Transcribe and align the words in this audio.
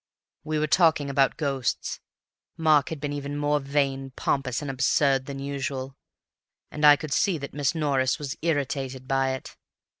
"We 0.43 0.57
were 0.57 0.65
talking 0.65 1.11
about 1.11 1.37
ghosts. 1.37 1.99
Mark 2.57 2.89
had 2.89 2.99
been 2.99 3.13
even 3.13 3.37
more 3.37 3.59
vain, 3.59 4.09
pompous 4.15 4.59
and 4.59 4.71
absurd 4.71 5.27
than 5.27 5.37
usual, 5.37 5.95
and 6.71 6.83
I 6.83 6.95
could 6.95 7.13
see 7.13 7.37
that 7.37 7.53
Miss 7.53 7.75
Norris 7.75 8.17
was 8.17 8.35
irritated 8.41 9.07
by 9.07 9.33
it. 9.33 9.55